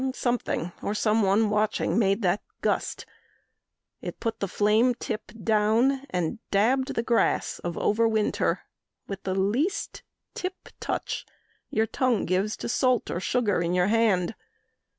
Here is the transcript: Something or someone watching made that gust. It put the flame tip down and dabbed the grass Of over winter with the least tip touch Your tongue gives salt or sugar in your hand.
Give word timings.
Something 0.15 0.71
or 0.81 0.95
someone 0.95 1.51
watching 1.51 1.99
made 1.99 2.23
that 2.23 2.41
gust. 2.61 3.05
It 4.01 4.19
put 4.19 4.39
the 4.39 4.47
flame 4.47 4.95
tip 4.95 5.31
down 5.43 6.07
and 6.09 6.39
dabbed 6.49 6.95
the 6.95 7.03
grass 7.03 7.59
Of 7.59 7.77
over 7.77 8.07
winter 8.07 8.61
with 9.07 9.21
the 9.25 9.35
least 9.35 10.01
tip 10.33 10.69
touch 10.79 11.23
Your 11.69 11.85
tongue 11.85 12.25
gives 12.25 12.57
salt 12.73 13.11
or 13.11 13.19
sugar 13.19 13.61
in 13.61 13.75
your 13.75 13.89
hand. 13.89 14.33